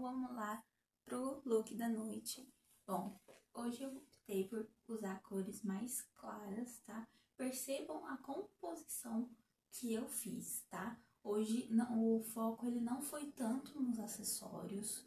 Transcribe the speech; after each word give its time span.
vamos 0.00 0.30
lá 0.36 0.62
pro 1.04 1.42
look 1.44 1.74
da 1.74 1.88
noite. 1.88 2.48
Bom, 2.86 3.20
hoje 3.52 3.82
eu 3.82 3.96
optei 3.96 4.46
por 4.46 4.68
usar 4.86 5.20
cores 5.22 5.64
mais 5.64 6.00
claras, 6.14 6.78
tá? 6.86 7.08
Percebam 7.36 8.06
a 8.06 8.16
composição 8.18 9.28
que 9.72 9.92
eu 9.92 10.06
fiz, 10.06 10.64
tá? 10.70 10.96
Hoje 11.24 11.66
não, 11.72 12.18
o 12.18 12.22
foco 12.22 12.68
ele 12.68 12.80
não 12.80 13.02
foi 13.02 13.26
tanto 13.32 13.82
nos 13.82 13.98
acessórios 13.98 15.04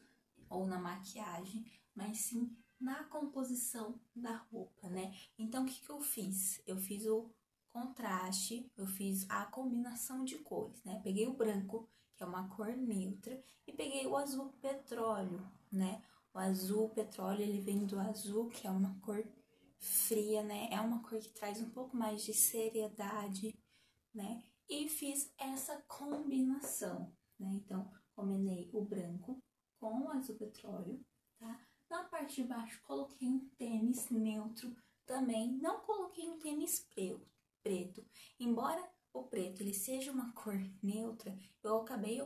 ou 0.50 0.68
na 0.68 0.78
maquiagem, 0.78 1.66
mas 1.96 2.18
sim 2.18 2.54
na 2.78 3.06
composição 3.06 3.98
da 4.14 4.36
roupa, 4.36 4.90
né? 4.90 5.14
Então, 5.38 5.64
o 5.64 5.66
que, 5.66 5.80
que 5.80 5.90
eu 5.90 6.02
fiz? 6.02 6.62
Eu 6.68 6.76
fiz 6.76 7.06
o 7.06 7.30
contraste, 7.72 8.70
eu 8.76 8.86
fiz 8.86 9.26
a 9.30 9.46
combinação 9.46 10.26
de 10.26 10.40
cores, 10.40 10.84
né? 10.84 11.00
Peguei 11.02 11.26
o 11.26 11.38
branco, 11.38 11.88
que 12.20 12.24
é 12.24 12.28
uma 12.28 12.50
cor 12.50 12.76
neutra, 12.76 13.42
e 13.66 13.72
peguei 13.72 14.06
o 14.06 14.18
azul 14.18 14.52
petróleo, 14.62 15.42
né? 15.72 16.04
O 16.34 16.38
azul 16.38 16.90
petróleo, 16.90 17.42
ele 17.42 17.62
vem 17.62 17.86
do 17.86 17.98
azul, 17.98 18.50
que 18.50 18.68
é 18.68 18.70
uma 18.70 19.00
cor 19.00 19.26
fria, 19.78 20.44
né? 20.44 20.68
É 20.70 20.82
uma 20.82 21.02
cor 21.02 21.18
que 21.18 21.30
traz 21.30 21.62
um 21.62 21.70
pouco 21.70 21.96
mais 21.96 22.22
de 22.22 22.34
seriedade, 22.34 23.58
né? 24.14 24.44
E 24.68 24.90
fiz 24.90 25.34
essa 25.38 25.82
combinação, 25.88 27.10
né? 27.40 27.48
Então, 27.54 27.90
combinei 28.14 28.70
o 28.74 28.84
branco 28.84 29.42
com 29.80 30.02
o 30.02 30.10
azul 30.10 30.36
petróleo, 30.36 31.00
tá? 31.38 31.58
Na 31.90 32.04
parte 32.04 32.42
de 32.42 32.50
baixo, 32.50 32.82
coloquei 32.84 33.30
um 33.30 33.48
tênis 33.58 34.10
neutro 34.10 34.76
também. 35.06 35.54
Não 35.54 35.80
coloquei 35.80 36.30
um 36.30 36.38
tênis 36.38 36.86
preto. 37.64 38.06
Embora 38.38 38.92
o 39.14 39.24
preto 39.24 39.62
ele 39.62 39.74
seja 39.74 40.12
uma 40.12 40.32
cor 40.34 40.60
neutra, 40.82 41.38
eu 41.64 41.78
acabei 41.78 42.22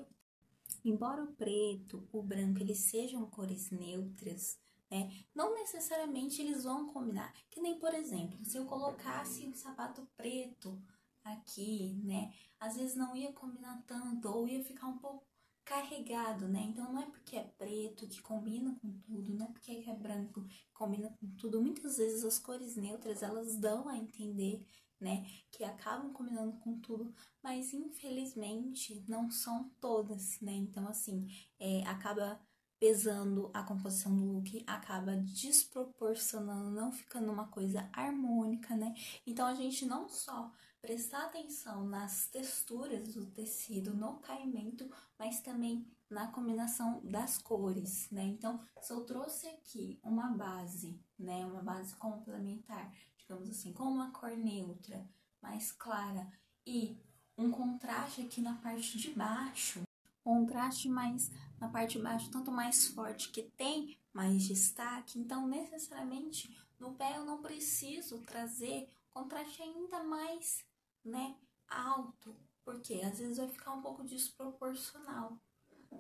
embora 0.84 1.24
o 1.24 1.34
preto, 1.34 2.08
o 2.12 2.22
branco 2.22 2.60
eles 2.60 2.80
sejam 2.80 3.26
cores 3.30 3.70
neutras, 3.72 4.58
né? 4.90 5.12
Não 5.34 5.54
necessariamente 5.56 6.42
eles 6.42 6.64
vão 6.64 6.88
combinar. 6.88 7.34
Que 7.50 7.62
nem, 7.62 7.80
por 7.80 7.94
exemplo, 7.94 8.44
se 8.46 8.58
eu 8.58 8.66
colocasse 8.66 9.46
um 9.48 9.54
sapato 9.54 10.08
preto 10.16 10.82
aqui, 11.24 12.00
né? 12.04 12.34
Às 12.60 12.76
vezes 12.76 12.96
não 12.96 13.16
ia 13.16 13.32
combinar 13.32 13.82
tanto 13.88 14.28
ou 14.30 14.48
ia 14.48 14.64
ficar 14.64 14.88
um 14.88 14.98
pouco 14.98 15.26
carregado, 15.66 16.48
né? 16.48 16.62
Então 16.62 16.92
não 16.92 17.02
é 17.02 17.06
porque 17.06 17.38
é 17.38 17.44
preto 17.44 18.08
que 18.08 18.22
combina 18.22 18.78
com 18.82 18.92
tudo, 19.00 19.34
não 19.34 19.46
é 19.46 19.50
porque 19.50 19.72
é 19.72 19.94
branco 19.96 20.44
que 20.44 20.72
combina 20.74 21.10
com 21.20 21.28
tudo. 21.38 21.62
Muitas 21.62 21.98
vezes 21.98 22.24
as 22.24 22.38
cores 22.38 22.76
neutras 22.76 23.24
elas 23.24 23.56
dão 23.56 23.88
a 23.88 23.98
entender 23.98 24.66
né? 25.04 25.26
Que 25.52 25.64
acabam 25.64 26.12
combinando 26.14 26.54
com 26.60 26.80
tudo, 26.80 27.14
mas 27.44 27.74
infelizmente 27.74 29.04
não 29.08 29.30
são 29.30 29.70
todas, 29.80 30.40
né? 30.42 30.54
Então, 30.54 30.88
assim, 30.88 31.28
é, 31.60 31.84
acaba 31.84 32.40
pesando 32.80 33.50
a 33.54 33.64
composição 33.64 34.14
do 34.16 34.26
look, 34.26 34.64
acaba 34.68 35.16
desproporcionando, 35.16 36.72
não 36.72 36.92
ficando 36.92 37.32
uma 37.32 37.48
coisa 37.48 37.90
harmônica, 37.94 38.76
né? 38.76 38.94
Então, 39.26 39.46
a 39.46 39.54
gente 39.54 39.86
não 39.86 40.10
só 40.10 40.52
prestar 40.84 41.26
atenção 41.26 41.88
nas 41.88 42.28
texturas 42.28 43.16
do 43.16 43.26
tecido, 43.26 43.96
no 43.96 44.20
caimento, 44.20 44.88
mas 45.18 45.40
também 45.40 45.88
na 46.10 46.28
combinação 46.28 47.02
das 47.04 47.40
cores, 47.40 48.08
né? 48.12 48.24
Então, 48.24 48.60
se 48.82 48.94
eu 48.94 49.02
trouxe 49.02 49.48
aqui 49.48 49.98
uma 50.04 50.28
base, 50.28 51.02
né, 51.18 51.44
uma 51.46 51.64
base 51.64 51.96
complementar 51.96 52.92
digamos 53.24 53.50
assim, 53.50 53.74
com 53.74 53.86
uma 53.86 54.12
cor 54.12 54.36
neutra, 54.38 55.08
mais 55.42 55.72
clara 55.72 56.32
e 56.66 56.98
um 57.38 57.50
contraste 57.50 58.22
aqui 58.22 58.42
na 58.42 58.56
parte 58.56 58.98
de 58.98 59.12
baixo, 59.12 59.82
contraste 60.24 60.88
mais 60.90 61.32
na 61.60 61.70
parte 61.70 61.98
de 61.98 62.04
baixo, 62.04 62.30
tanto 62.30 62.52
mais 62.52 62.88
forte 62.88 63.30
que 63.30 63.44
tem 63.44 63.98
mais 64.14 64.44
destaque, 64.44 65.20
então 65.20 65.48
necessariamente 65.48 66.56
no 66.80 66.94
pé 66.94 67.18
eu 67.18 67.26
não 67.26 67.42
preciso 67.42 68.20
trazer 68.20 68.88
contraste 69.10 69.62
ainda 69.62 70.04
mais, 70.04 70.64
né, 71.04 71.36
alto, 71.68 72.36
porque 72.64 73.02
às 73.04 73.20
vezes 73.20 73.38
vai 73.38 73.48
ficar 73.48 73.74
um 73.74 73.82
pouco 73.82 74.04
desproporcional, 74.04 75.38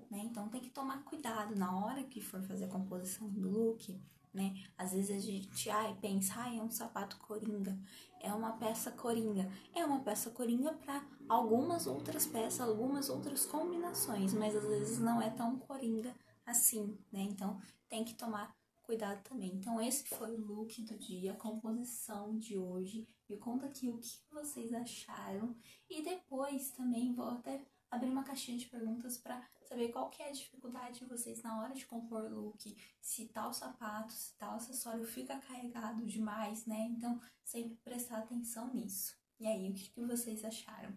né? 0.10 0.20
Então 0.24 0.50
tem 0.50 0.62
que 0.62 0.70
tomar 0.70 1.04
cuidado 1.04 1.56
na 1.56 1.78
hora 1.78 2.04
que 2.04 2.22
for 2.22 2.42
fazer 2.44 2.66
a 2.66 2.70
composição 2.70 3.30
do 3.30 3.50
look, 3.50 4.02
né? 4.34 4.54
Às 4.78 4.94
vezes 4.94 5.16
a 5.16 5.20
gente 5.20 5.70
ai, 5.70 5.96
pensa, 6.02 6.34
ai, 6.38 6.58
é 6.58 6.62
um 6.62 6.72
sapato 6.72 7.18
coringa, 7.18 7.78
é 8.20 8.34
uma 8.34 8.54
peça 8.54 8.92
coringa. 8.92 9.52
É 9.76 9.86
uma 9.86 10.00
peça 10.00 10.32
coringa 10.32 10.74
para 10.74 11.06
algumas 11.30 11.86
outras 11.86 12.26
peças, 12.26 12.62
algumas 12.62 13.10
outras 13.10 13.46
combinações, 13.46 14.34
mas 14.34 14.56
às 14.56 14.66
vezes 14.66 15.00
não 15.00 15.22
é 15.22 15.30
tão 15.30 15.60
coringa 15.60 16.16
assim, 16.46 16.98
né? 17.12 17.22
Então 17.22 17.60
tem 17.90 18.04
que 18.04 18.16
tomar 18.16 18.56
cuidado 18.84 19.24
também. 19.24 19.56
Então 19.56 19.82
esse 19.82 20.04
foi 20.08 20.36
o 20.36 20.46
look 20.46 20.82
do 20.84 20.98
dia, 20.98 21.34
a 21.34 21.38
composição 21.38 22.38
de 22.38 22.58
hoje. 22.58 23.08
Me 23.28 23.38
conta 23.38 23.66
aqui 23.66 23.90
o 23.90 23.98
que 23.98 24.20
vocês 24.32 24.74
acharam 24.74 25.56
e 25.90 26.04
depois 26.04 26.72
também 26.72 27.14
vou 27.14 27.30
até 27.30 27.66
abrir 27.90 28.10
uma 28.10 28.24
caixinha 28.24 28.58
de 28.58 28.68
perguntas 28.68 29.18
para 29.18 29.48
saber 29.64 29.90
qual 29.90 30.10
que 30.10 30.22
é 30.22 30.30
a 30.30 30.34
dificuldade 30.34 31.00
de 31.00 31.06
vocês 31.06 31.42
na 31.42 31.60
hora 31.60 31.74
de 31.74 31.86
compor 31.86 32.30
look, 32.30 32.76
se 33.00 33.28
tal 33.28 33.54
sapato, 33.54 34.12
se 34.12 34.36
tal 34.38 34.56
acessório 34.56 35.06
fica 35.06 35.40
carregado 35.40 36.06
demais, 36.06 36.66
né? 36.66 36.88
Então, 36.92 37.20
sempre 37.44 37.76
prestar 37.84 38.20
atenção 38.20 38.74
nisso. 38.74 39.16
E 39.40 39.48
aí, 39.48 39.70
o 39.70 39.74
que, 39.74 39.90
que 39.90 40.02
vocês 40.02 40.44
acharam? 40.44 40.96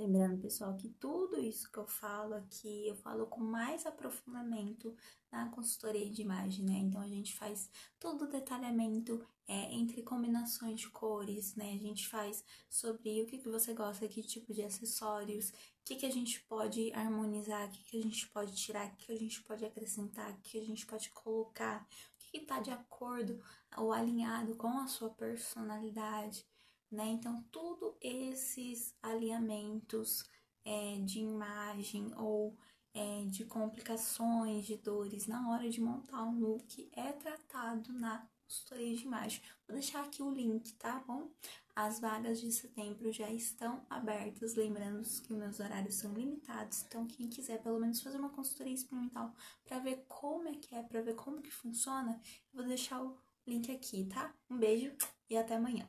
Lembrando, 0.00 0.40
pessoal, 0.40 0.74
que 0.78 0.88
tudo 0.88 1.38
isso 1.38 1.70
que 1.70 1.78
eu 1.78 1.86
falo 1.86 2.32
aqui, 2.34 2.88
eu 2.88 2.96
falo 2.96 3.26
com 3.26 3.40
mais 3.42 3.84
aprofundamento 3.84 4.96
na 5.30 5.50
consultoria 5.50 6.08
de 6.08 6.22
imagem, 6.22 6.64
né? 6.64 6.78
Então, 6.78 7.02
a 7.02 7.06
gente 7.06 7.36
faz 7.36 7.68
todo 7.98 8.24
o 8.24 8.26
detalhamento 8.26 9.22
é, 9.46 9.74
entre 9.74 10.02
combinações 10.02 10.80
de 10.80 10.88
cores, 10.88 11.54
né? 11.54 11.74
A 11.74 11.78
gente 11.78 12.08
faz 12.08 12.42
sobre 12.70 13.20
o 13.20 13.26
que, 13.26 13.36
que 13.36 13.48
você 13.50 13.74
gosta, 13.74 14.08
que 14.08 14.22
tipo 14.22 14.54
de 14.54 14.62
acessórios, 14.62 15.50
o 15.50 15.52
que, 15.84 15.96
que 15.96 16.06
a 16.06 16.10
gente 16.10 16.40
pode 16.44 16.90
harmonizar, 16.94 17.68
o 17.68 17.70
que, 17.70 17.84
que 17.84 17.98
a 17.98 18.02
gente 18.02 18.26
pode 18.30 18.56
tirar, 18.56 18.86
o 18.86 18.96
que, 18.96 19.04
que 19.04 19.12
a 19.12 19.18
gente 19.18 19.42
pode 19.42 19.66
acrescentar, 19.66 20.30
o 20.30 20.40
que 20.40 20.58
a 20.58 20.64
gente 20.64 20.86
pode 20.86 21.10
colocar, 21.10 21.86
o 22.14 22.30
que 22.30 22.38
está 22.38 22.58
de 22.58 22.70
acordo 22.70 23.38
ou 23.76 23.92
alinhado 23.92 24.56
com 24.56 24.78
a 24.78 24.86
sua 24.86 25.10
personalidade 25.10 26.49
né? 26.90 27.06
Então, 27.08 27.42
tudo 27.50 27.96
esses 28.00 28.94
alinhamentos 29.02 30.24
é, 30.64 30.98
de 31.04 31.20
imagem 31.20 32.12
ou 32.16 32.56
é, 32.92 33.24
de 33.26 33.44
complicações, 33.44 34.66
de 34.66 34.76
dores 34.76 35.26
na 35.26 35.48
hora 35.50 35.68
de 35.70 35.80
montar 35.80 36.24
um 36.24 36.38
look 36.38 36.90
é 36.92 37.12
tratado 37.12 37.92
na 37.92 38.26
consultoria 38.50 38.96
de 38.96 39.04
imagem. 39.04 39.40
Vou 39.66 39.76
deixar 39.76 40.04
aqui 40.04 40.22
o 40.22 40.30
link, 40.30 40.72
tá 40.74 41.02
bom? 41.06 41.30
As 41.74 42.00
vagas 42.00 42.40
de 42.40 42.50
setembro 42.52 43.12
já 43.12 43.30
estão 43.30 43.86
abertas, 43.88 44.56
lembrando 44.56 45.08
que 45.22 45.32
meus 45.32 45.60
horários 45.60 45.94
são 45.94 46.12
limitados, 46.12 46.82
então 46.82 47.06
quem 47.06 47.28
quiser 47.28 47.62
pelo 47.62 47.78
menos 47.78 48.02
fazer 48.02 48.18
uma 48.18 48.30
consultoria 48.30 48.74
experimental 48.74 49.32
para 49.64 49.78
ver 49.78 50.04
como 50.08 50.48
é 50.48 50.54
que 50.54 50.74
é, 50.74 50.82
para 50.82 51.00
ver 51.00 51.14
como 51.14 51.40
que 51.40 51.50
funciona, 51.50 52.20
eu 52.52 52.58
vou 52.58 52.66
deixar 52.66 53.00
o 53.02 53.16
link 53.46 53.70
aqui, 53.70 54.04
tá? 54.06 54.34
Um 54.50 54.58
beijo 54.58 54.92
e 55.28 55.36
até 55.36 55.54
amanhã. 55.54 55.88